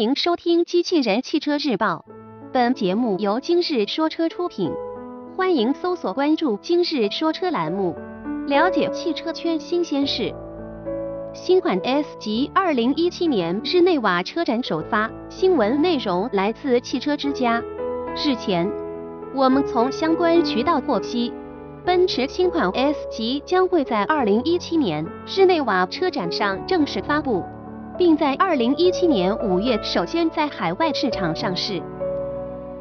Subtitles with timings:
[0.00, 2.06] 迎收听《机器人汽车日报》，
[2.54, 4.72] 本节目由今日说车出品。
[5.36, 7.94] 欢迎搜索关注“今日说车”栏目，
[8.46, 10.34] 了解汽车圈新鲜事。
[11.34, 17.62] 新款 S 级2017年日内瓦车展首发，新闻内容来自汽车之家。
[18.16, 18.66] 日前，
[19.34, 21.30] 我们从相关渠道获悉，
[21.84, 27.44] 奔驰新款 S 级将会在2017年日内瓦车展上正式发布。
[28.00, 31.82] 并在二零一七年五月首先在海外市场上市。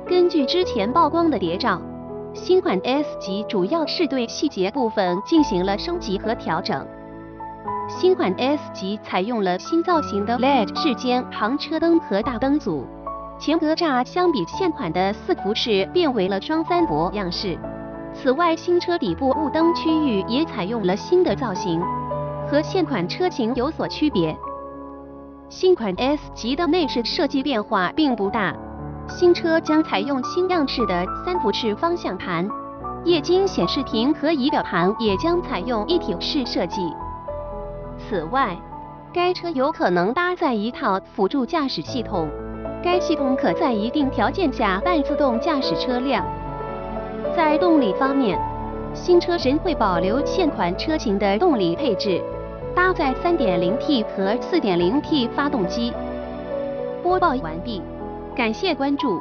[0.07, 1.81] 根据之前曝光的谍照，
[2.34, 6.88] 新款 S 级主要是对细节部分进行了升级和调整。
[7.89, 12.88] 新款 S 级采用了新造型的 LED 日间行车灯和大灯组，
[13.38, 17.58] 前格栅相比现款的四幅式变为了双三博样式。
[18.13, 21.81] 此外，新车底部雾灯区域也采用了新的造型，
[22.49, 24.33] 和现款车型有所区别。
[25.49, 28.55] 新款 S 级的内饰设计变化并不大，
[29.08, 32.47] 新车将采用新样式的三辐式方向盘，
[33.03, 36.94] 液晶显示屏和仪表盘也将采用一体式设计。
[37.97, 38.55] 此外，
[39.11, 42.30] 该车有可能搭载一套辅助驾驶系统，
[42.83, 46.23] 该系统可在一定条件下半自动驾驶车辆。
[47.36, 48.39] 在动力方面，
[48.94, 52.22] 新车仍会保留现款车型的动力配置。
[52.80, 55.91] 搭载 3.0T 和 4.0T 发动机。
[57.03, 57.81] 播报完毕，
[58.33, 59.17] 感谢关注。